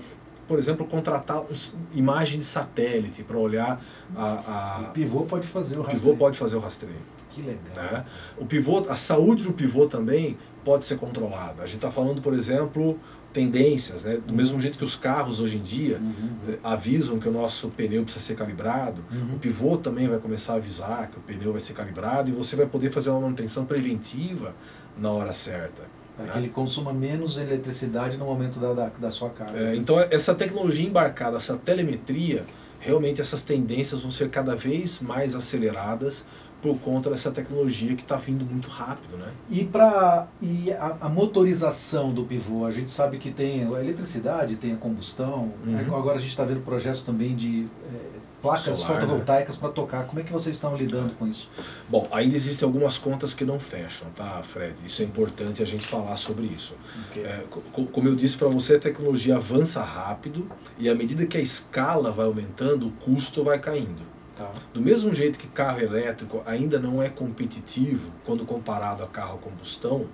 [0.47, 3.81] por exemplo, contratar uns, imagem de satélite para olhar
[4.15, 6.03] a, a, O pivô pode fazer o, o rastreio.
[6.03, 7.18] pivô pode fazer o rastreio.
[7.29, 7.61] Que legal.
[7.75, 8.05] Né?
[8.37, 11.63] O pivô, a saúde do pivô também pode ser controlada.
[11.63, 12.99] A gente está falando, por exemplo,
[13.31, 14.17] tendências, né?
[14.17, 14.35] do uhum.
[14.35, 16.29] mesmo jeito que os carros hoje em dia uhum.
[16.49, 19.35] Eh, avisam que o nosso pneu precisa ser calibrado, uhum.
[19.35, 22.55] o pivô também vai começar a avisar que o pneu vai ser calibrado e você
[22.55, 24.55] vai poder fazer uma manutenção preventiva
[24.97, 25.83] na hora certa.
[26.15, 26.31] Para né?
[26.33, 29.57] que ele consuma menos eletricidade no momento da, da, da sua carga.
[29.57, 32.43] É, então, essa tecnologia embarcada, essa telemetria,
[32.79, 36.25] realmente essas tendências vão ser cada vez mais aceleradas
[36.61, 39.31] por conta dessa tecnologia que está vindo muito rápido, né?
[39.49, 44.55] E para e a, a, motorização do pivô, a gente sabe que tem a eletricidade,
[44.55, 45.53] tem a combustão.
[45.65, 45.95] Uhum.
[45.95, 49.01] Agora a gente está vendo projetos também de é, placas Solar, né?
[49.01, 49.61] fotovoltaicas né?
[49.61, 50.05] para tocar.
[50.05, 51.49] Como é que vocês estão lidando com isso?
[51.87, 54.75] Bom, ainda existem algumas contas que não fecham, tá, Fred?
[54.85, 56.75] Isso é importante a gente falar sobre isso.
[57.09, 57.23] Okay.
[57.23, 57.45] É,
[57.91, 62.11] como eu disse para você, a tecnologia avança rápido e à medida que a escala
[62.11, 64.18] vai aumentando, o custo vai caindo.
[64.39, 64.49] Tá.
[64.73, 69.37] Do mesmo jeito que carro elétrico ainda não é competitivo quando comparado a carro a
[69.37, 70.07] combustão,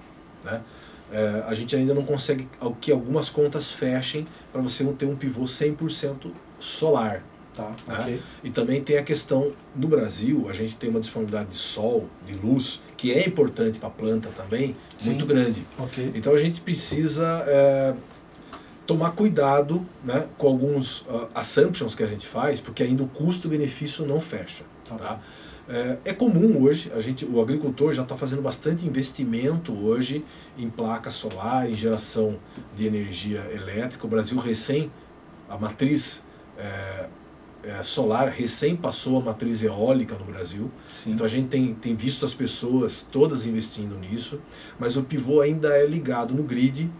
[0.43, 0.61] né?
[1.11, 2.49] É, a gente ainda não consegue
[2.81, 7.23] que algumas contas fechem para você não ter um pivô 100% solar.
[7.55, 7.99] Tá, né?
[7.99, 8.21] okay.
[8.43, 12.33] E também tem a questão, no Brasil, a gente tem uma disponibilidade de sol, de
[12.33, 15.11] luz, que é importante para a planta também, Sim.
[15.11, 15.65] muito grande.
[15.79, 16.11] Okay.
[16.15, 17.93] Então a gente precisa é,
[18.85, 24.05] tomar cuidado né, com alguns uh, assumptions que a gente faz, porque ainda o custo-benefício
[24.05, 24.63] não fecha.
[24.87, 24.95] Tá.
[24.95, 25.19] tá?
[25.67, 30.23] É, é, comum hoje, a gente, o agricultor já está fazendo bastante investimento hoje
[30.57, 32.37] em placa solar, em geração
[32.75, 34.05] de energia elétrica.
[34.05, 34.91] O Brasil recém,
[35.49, 36.23] a matriz
[36.55, 37.07] é,
[37.63, 40.69] é, solar recém passou a matriz eólica no Brasil.
[40.93, 41.13] Sim.
[41.13, 44.39] Então a gente tem, tem visto as pessoas todas investindo nisso,
[44.77, 46.91] mas o pivô ainda é ligado no grid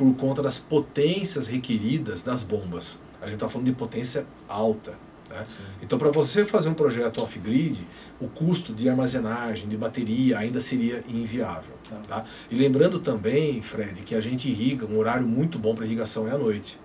[0.00, 3.02] por conta das potências requeridas das bombas.
[3.20, 4.94] A gente está falando de potência alta.
[5.28, 5.44] Né?
[5.82, 7.86] Então, para você fazer um projeto off-grid,
[8.18, 11.74] o custo de armazenagem, de bateria, ainda seria inviável.
[11.86, 11.96] Tá.
[11.96, 12.24] tá?
[12.50, 16.30] E lembrando também, Fred, que a gente irriga, um horário muito bom para irrigação é
[16.30, 16.80] à noite,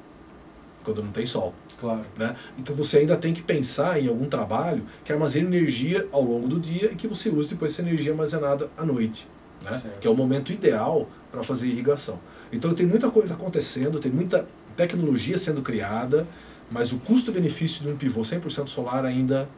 [0.83, 1.53] quando não tem sol.
[1.79, 2.03] Claro.
[2.17, 2.35] Né?
[2.59, 6.59] Então você ainda tem que pensar em algum trabalho que armazene energia ao longo do
[6.59, 9.25] dia e que você use depois essa energia armazenada à noite.
[9.63, 9.81] Né?
[10.01, 12.19] Que é o momento ideal para fazer irrigação.
[12.55, 16.25] Então tem muita coisa acontecendo, tem muita tecnologia sendo criada,
[16.71, 19.49] mas o custo-benefício de um pivô 100% solar ainda,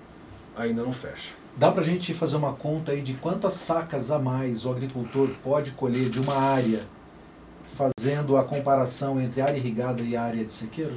[0.56, 1.32] ainda não fecha.
[1.56, 5.30] Dá para a gente fazer uma conta aí de quantas sacas a mais o agricultor
[5.44, 6.82] pode colher de uma área,
[7.76, 10.94] fazendo a comparação entre área irrigada e área de sequeiro?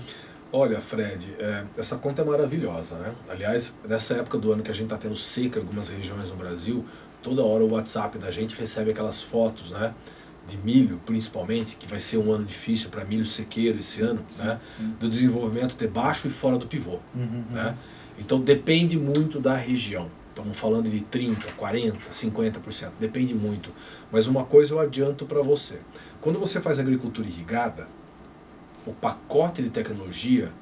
[0.52, 3.14] Olha, Fred, é, essa conta é maravilhosa, né?
[3.28, 6.36] Aliás, nessa época do ano que a gente está tendo seca em algumas regiões no
[6.36, 6.84] Brasil,
[7.22, 9.94] toda hora o WhatsApp da gente recebe aquelas fotos, né?
[10.50, 14.60] De milho, principalmente, que vai ser um ano difícil para milho sequeiro esse ano, né?
[14.98, 17.68] Do desenvolvimento debaixo e fora do pivô, uhum, né?
[17.68, 17.74] Uhum.
[18.18, 20.10] Então depende muito da região.
[20.28, 23.70] Estamos falando de 30, 40, 50%, depende muito.
[24.10, 25.80] Mas uma coisa eu adianto para você.
[26.20, 27.88] Quando você faz agricultura irrigada,
[28.86, 30.52] o pacote de tecnologia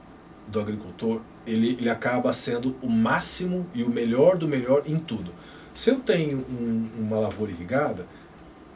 [0.46, 5.32] do agricultor ele, ele acaba sendo o máximo e o melhor do melhor em tudo.
[5.74, 8.06] Se eu tenho um, uma lavoura irrigada,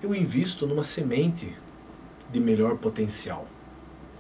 [0.02, 1.54] eu invisto numa semente
[2.30, 3.46] de melhor potencial.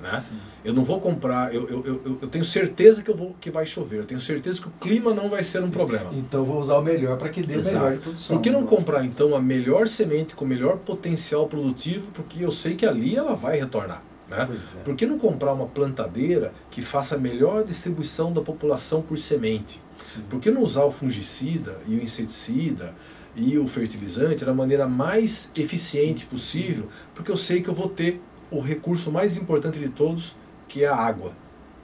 [0.02, 0.22] Né?
[0.64, 3.64] Eu não vou comprar, eu, eu, eu, eu, tenho certeza que, eu vou, que vai
[3.64, 6.10] chover, eu tenho certeza que o clima não vai ser um problema.
[6.12, 7.76] Então vou usar o melhor para que dê Exato.
[7.76, 8.36] melhor de produção.
[8.36, 12.50] Por que não comprar então a melhor semente com o melhor potencial produtivo, porque eu
[12.50, 14.02] sei que ali ela vai retornar.
[14.28, 14.48] Né?
[14.50, 14.82] É.
[14.82, 19.80] Por que não comprar uma plantadeira que faça a melhor distribuição da população por semente?
[20.12, 20.22] Sim.
[20.28, 22.92] Por que não usar o fungicida e o inseticida
[23.34, 26.88] e o fertilizante da maneira mais eficiente possível?
[27.14, 30.36] Porque eu sei que eu vou ter o recurso mais importante de todos,
[30.68, 31.32] que é a água.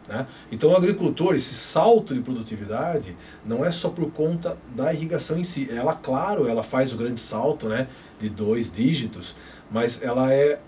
[0.08, 0.26] Né?
[0.50, 5.44] Então, o agricultor, esse salto de produtividade, não é só por conta da irrigação em
[5.44, 5.68] si.
[5.70, 9.36] Ela, claro, ela faz o grande salto né, de dois dígitos,
[9.70, 10.60] mas ela é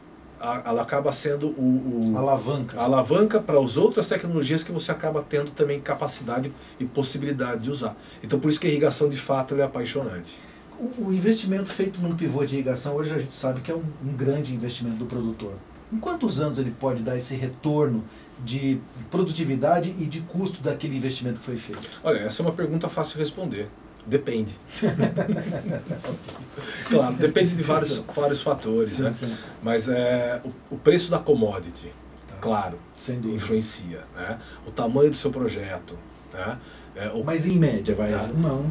[0.65, 5.23] ela acaba sendo o, o alavanca, a alavanca para as outras tecnologias que você acaba
[5.23, 7.95] tendo também capacidade e possibilidade de usar.
[8.23, 10.35] Então por isso que a irrigação de fato é apaixonante.
[10.81, 13.83] O, o, investimento feito num pivô de irrigação hoje a gente sabe que é um,
[14.03, 15.53] um grande investimento do produtor.
[15.93, 18.03] Em quantos anos ele pode dar esse retorno
[18.43, 21.87] de produtividade e de custo daquele investimento que foi feito?
[22.03, 23.69] Olha, essa é uma pergunta fácil de responder.
[24.07, 24.57] Depende.
[26.89, 29.13] claro, depende de vários, vários fatores, sim, né?
[29.13, 29.37] Sim.
[29.63, 31.93] Mas é, o, o, preço da commodity,
[32.27, 32.37] tá.
[32.41, 32.79] claro,
[33.27, 34.01] influencia.
[34.17, 34.39] Né?
[34.67, 35.99] O tamanho do seu projeto.
[36.33, 36.59] Né?
[36.97, 38.11] É, o, Mas em média, vai.
[38.11, 38.29] Tá?
[38.35, 38.71] Uma, um...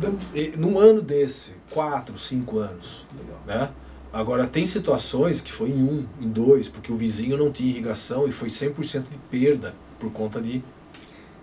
[0.58, 3.06] Num ano desse, quatro, cinco anos.
[3.18, 3.40] Legal.
[3.46, 3.70] Né?
[4.12, 8.28] Agora, tem situações que foi em um, em dois, porque o vizinho não tinha irrigação
[8.28, 10.64] e foi 100% de perda por conta de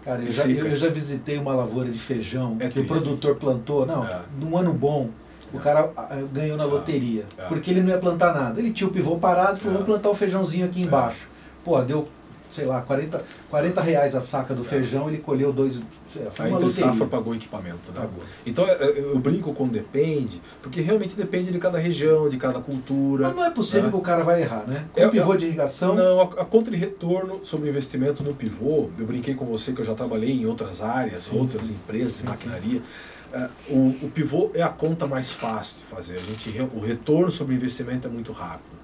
[0.02, 2.92] Cara, eu já, eu, já, visitei uma lavoura de feijão é que triste.
[2.92, 3.84] o produtor plantou.
[3.84, 4.20] Não, é.
[4.38, 5.10] num ano bom,
[5.52, 5.90] o cara
[6.32, 6.66] ganhou na é.
[6.66, 7.24] loteria.
[7.36, 7.46] É.
[7.46, 8.60] Porque ele não ia plantar nada.
[8.60, 11.28] Ele tinha o pivô parado e falou: vamos plantar o feijãozinho aqui embaixo.
[11.64, 12.08] Pô, deu
[12.56, 14.64] sei lá, 40, 40 reais a saca do é.
[14.64, 15.78] feijão, ele colheu dois.
[16.30, 17.92] Foi uma safra pagou o equipamento.
[17.92, 18.00] Né?
[18.00, 18.22] Pagou.
[18.46, 22.60] Então é, é, eu brinco com depende, porque realmente depende de cada região, de cada
[22.60, 23.28] cultura.
[23.28, 23.90] Mas não é possível né?
[23.90, 24.86] que o cara vai errar, né?
[24.92, 25.94] Com é, pivô de irrigação.
[25.94, 29.72] Não, a, a conta de retorno sobre o investimento no pivô, eu brinquei com você
[29.72, 31.74] que eu já trabalhei em outras áreas, sim, outras sim.
[31.74, 32.80] empresas de maquinaria.
[33.32, 36.14] É, o, o pivô é a conta mais fácil de fazer.
[36.14, 38.75] A gente, o retorno sobre o investimento é muito rápido.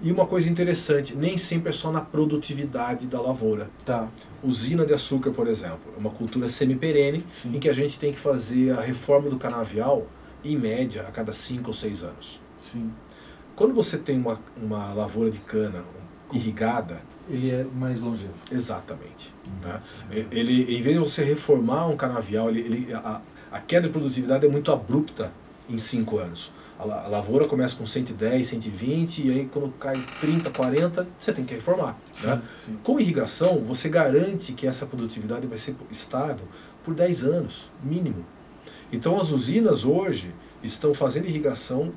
[0.00, 3.68] E uma coisa interessante, nem sempre é só na produtividade da lavoura.
[3.84, 4.08] Tá.
[4.42, 8.18] Usina de açúcar, por exemplo, é uma cultura semi-perene em que a gente tem que
[8.18, 10.06] fazer a reforma do canavial,
[10.44, 12.40] em média, a cada 5 ou 6 anos.
[12.62, 12.92] Sim.
[13.56, 15.82] Quando você tem uma, uma lavoura de cana
[16.32, 17.00] irrigada...
[17.28, 18.32] Ele é mais longevo.
[18.52, 19.34] Exatamente.
[19.44, 19.60] Uhum.
[19.60, 19.82] Tá?
[20.30, 24.46] Ele, em vez de você reformar um canavial, ele, ele a, a queda de produtividade
[24.46, 25.32] é muito abrupta
[25.68, 26.52] em 5 anos.
[26.78, 31.54] A lavoura começa com 110, 120 e aí quando cai 30, 40, você tem que
[31.54, 31.98] reformar.
[32.14, 32.42] Sim, né?
[32.64, 32.78] sim.
[32.84, 36.46] Com irrigação, você garante que essa produtividade vai ser estável
[36.84, 38.24] por 10 anos, mínimo.
[38.92, 41.90] Então as usinas hoje estão fazendo irrigação,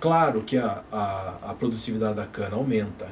[0.00, 3.08] claro que a, a, a produtividade da cana aumenta,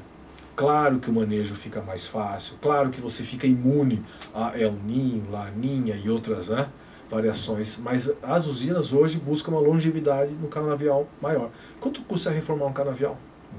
[0.57, 4.03] claro que o manejo fica mais fácil, claro que você fica imune
[4.35, 6.67] a El Ninho, Laninha e outras, né?
[7.11, 11.51] Variações, mas as usinas hoje buscam uma longevidade no canavial maior.
[11.81, 13.19] Quanto custa reformar um canavial?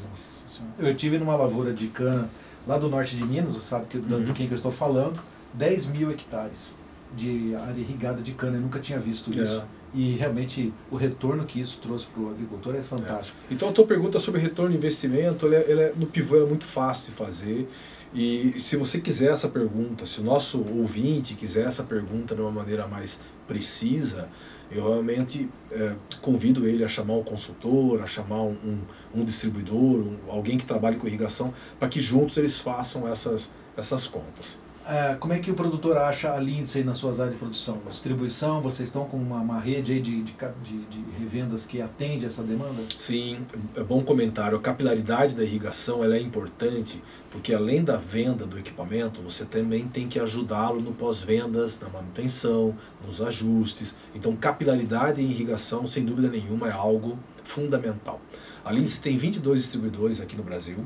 [0.10, 2.30] Nossa Eu tive numa lavoura de cana
[2.68, 4.26] lá do norte de Minas, você sabe que, uhum.
[4.26, 5.20] de quem que eu estou falando,
[5.54, 6.76] 10 mil hectares
[7.16, 9.44] de área irrigada de cana, eu nunca tinha visto é.
[9.44, 9.64] isso.
[9.94, 13.38] E realmente o retorno que isso trouxe para o agricultor é fantástico.
[13.50, 13.54] É.
[13.54, 16.46] Então a tua pergunta sobre retorno de investimento, ela, é, ela é, no pivô é
[16.46, 17.70] muito fácil de fazer.
[18.16, 22.50] E se você quiser essa pergunta, se o nosso ouvinte quiser essa pergunta de uma
[22.50, 24.30] maneira mais precisa,
[24.72, 28.82] eu realmente é, convido ele a chamar um consultor, a chamar um, um,
[29.16, 34.08] um distribuidor, um, alguém que trabalhe com irrigação, para que juntos eles façam essas, essas
[34.08, 34.58] contas.
[34.88, 37.82] É, como é que o produtor acha a Lindsay nas suas áreas de produção?
[37.90, 42.44] Distribuição, vocês estão com uma, uma rede de, de, de, de, revendas que atende essa
[42.44, 42.84] demanda?
[42.96, 43.40] Sim,
[43.76, 44.56] é bom comentário.
[44.56, 49.88] A capilaridade da irrigação ela é importante porque além da venda do equipamento, você também
[49.88, 53.98] tem que ajudá-lo no pós-vendas, na manutenção, nos ajustes.
[54.14, 58.22] Então, capilaridade em irrigação, sem dúvida nenhuma, é algo fundamental.
[58.64, 60.86] A Lindsay tem 22 distribuidores aqui no Brasil,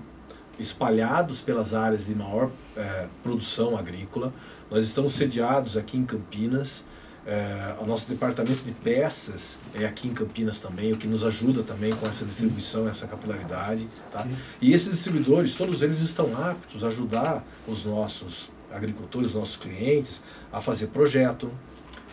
[0.59, 4.33] espalhados pelas áreas de maior é, produção agrícola.
[4.69, 6.85] Nós estamos sediados aqui em Campinas.
[7.25, 11.63] É, o nosso departamento de peças é aqui em Campinas também, o que nos ajuda
[11.63, 13.87] também com essa distribuição, essa capilaridade.
[14.11, 14.27] Tá?
[14.61, 20.21] E esses distribuidores, todos eles estão aptos a ajudar os nossos agricultores, os nossos clientes,
[20.51, 21.51] a fazer projeto,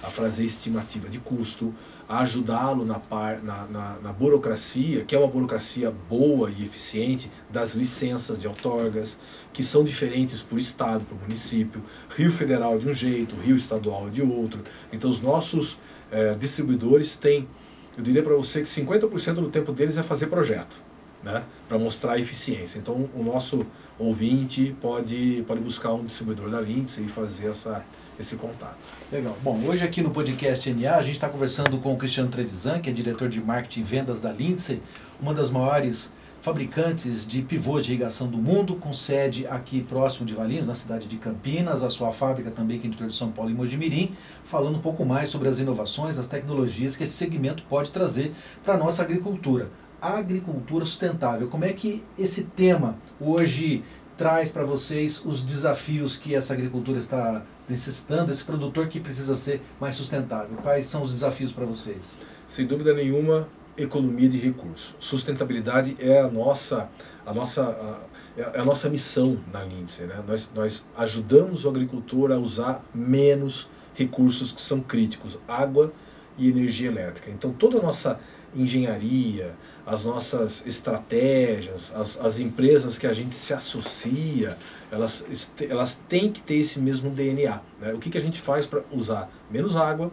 [0.03, 1.75] a fazer estimativa de custo,
[2.09, 3.01] a ajudá-lo na,
[3.43, 9.19] na, na, na, burocracia, que é uma burocracia boa e eficiente, das licenças de outorgas,
[9.53, 11.83] que são diferentes por estado, por município,
[12.17, 14.63] Rio Federal de um jeito, Rio Estadual de outro.
[14.93, 15.79] Então os nossos
[16.11, 17.49] é, distribuidores têm,
[17.97, 20.85] eu diria para você que 50% do tempo deles é fazer projeto,
[21.25, 22.79] né, para mostrar a eficiência.
[22.79, 23.67] Então o nosso
[23.99, 27.85] ouvinte pode, pode buscar um distribuidor da Lindsay e fazer essa
[28.19, 28.77] esse contato.
[29.11, 29.37] Legal.
[29.43, 32.91] Bom, hoje aqui no podcast NA a gente está conversando com o Cristiano Trevisan, que
[32.91, 34.83] é diretor de marketing e vendas da Lindsay,
[35.21, 36.15] uma das maiores
[36.47, 41.09] fabricantes de pivôs de irrigação do mundo, com sede aqui próximo de Valinhos, na cidade
[41.09, 44.77] de Campinas, a sua fábrica também aqui no interior de São Paulo, em Mojimirim, falando
[44.77, 48.77] um pouco mais sobre as inovações, as tecnologias que esse segmento pode trazer para a
[48.77, 49.71] nossa agricultura.
[50.01, 53.83] A agricultura sustentável, como é que esse tema hoje
[54.17, 59.61] traz para vocês os desafios que essa agricultura está necessitando, esse produtor que precisa ser
[59.81, 60.57] mais sustentável?
[60.63, 62.15] Quais são os desafios para vocês?
[62.49, 64.97] Sem dúvida nenhuma, economia de recursos.
[64.99, 66.89] Sustentabilidade é a nossa,
[67.25, 70.07] a nossa, a, é a nossa missão na Lindsay.
[70.07, 70.23] Né?
[70.27, 75.93] Nós, nós ajudamos o agricultor a usar menos recursos que são críticos, água
[76.39, 77.31] e energia elétrica.
[77.31, 78.21] Então toda a nossa
[78.55, 79.55] engenharia,
[79.87, 84.59] as nossas estratégias, as, as empresas que a gente se associa,
[84.91, 85.25] elas,
[85.69, 87.61] elas têm que ter esse mesmo DNA.
[87.81, 87.93] Né?
[87.95, 90.11] O que, que a gente faz para usar menos água,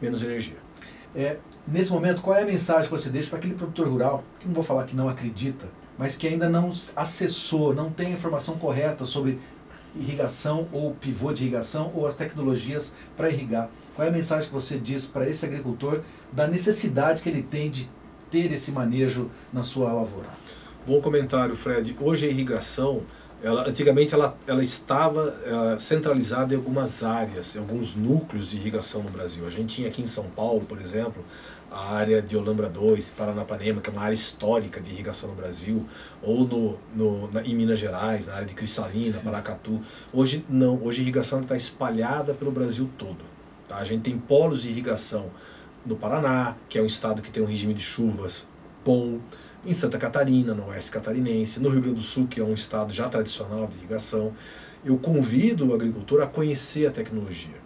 [0.00, 0.56] menos energia?
[1.14, 4.46] É, nesse momento, qual é a mensagem que você deixa para aquele produtor rural, que
[4.46, 5.66] não vou falar que não acredita,
[5.98, 9.38] mas que ainda não acessou, não tem a informação correta sobre
[9.94, 13.70] irrigação ou pivô de irrigação ou as tecnologias para irrigar?
[13.94, 16.00] Qual é a mensagem que você diz para esse agricultor
[16.32, 17.88] da necessidade que ele tem de
[18.30, 20.28] ter esse manejo na sua lavoura?
[20.86, 21.96] Bom comentário, Fred.
[22.00, 23.02] Hoje a irrigação
[23.42, 29.02] ela, antigamente ela, ela estava uh, centralizada em algumas áreas, em alguns núcleos de irrigação
[29.02, 29.46] no Brasil.
[29.46, 31.24] A gente tinha aqui em São Paulo, por exemplo,
[31.70, 35.86] a área de Olambra 2, Paranapanema, que é uma área histórica de irrigação no Brasil,
[36.22, 39.24] ou no, no, na, em Minas Gerais, na área de Cristalina, Sim.
[39.24, 39.80] Paracatu.
[40.12, 43.24] Hoje não, hoje a irrigação está espalhada pelo Brasil todo.
[43.68, 43.76] Tá?
[43.76, 45.30] A gente tem polos de irrigação
[45.86, 48.48] no Paraná, que é um estado que tem um regime de chuvas
[48.84, 49.20] bom,
[49.64, 52.92] em Santa Catarina, no oeste catarinense, no Rio Grande do Sul, que é um estado
[52.92, 54.32] já tradicional de irrigação.
[54.84, 57.56] Eu convido o agricultor a conhecer a tecnologia,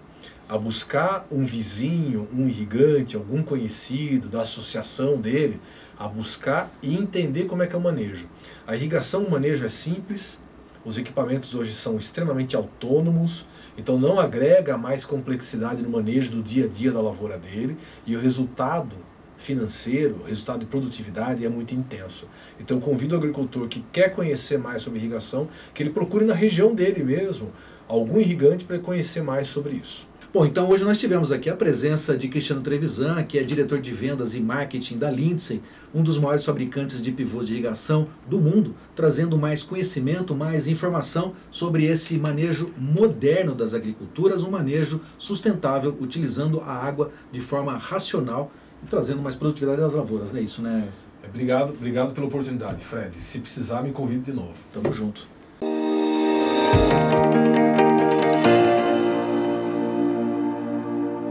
[0.49, 5.61] a buscar um vizinho, um irrigante, algum conhecido da associação dele,
[5.99, 8.29] a buscar e entender como é que é o manejo.
[8.67, 10.39] A irrigação, o manejo é simples,
[10.85, 16.67] os equipamentos hoje são extremamente autônomos, então não agrega mais complexidade no manejo do dia
[16.67, 17.77] a dia da lavoura dele
[18.07, 18.95] e o resultado
[19.37, 22.29] financeiro, o resultado de produtividade é muito intenso.
[22.61, 26.75] Então convido o agricultor que quer conhecer mais sobre irrigação, que ele procure na região
[26.75, 27.53] dele mesmo
[27.89, 30.07] algum irrigante para conhecer mais sobre isso.
[30.35, 33.93] Bom, então hoje nós tivemos aqui a presença de Cristiano Trevisan, que é diretor de
[33.93, 35.63] vendas e marketing da Lindsay,
[35.95, 41.35] um dos maiores fabricantes de pivôs de irrigação do mundo, trazendo mais conhecimento, mais informação
[41.53, 48.51] sobre esse manejo moderno das agriculturas, um manejo sustentável, utilizando a água de forma racional
[48.83, 50.89] e trazendo mais produtividade às lavouras, não é isso, né?
[51.29, 53.17] Obrigado, obrigado pela oportunidade, Fred.
[53.21, 54.55] Se precisar, me convide de novo.
[54.73, 55.33] Tamo junto.